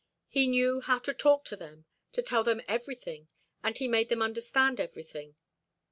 He 0.27 0.47
knew 0.47 0.79
how 0.81 0.97
to 0.97 1.13
talk 1.13 1.45
to 1.45 1.55
them, 1.55 1.85
to 2.13 2.23
tell 2.23 2.43
them 2.43 2.63
everything, 2.67 3.29
and 3.61 3.77
he 3.77 3.87
made 3.87 4.09
them 4.09 4.23
understand 4.23 4.79
everything. 4.79 5.35